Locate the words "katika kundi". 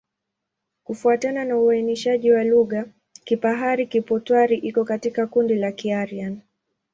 4.85-5.55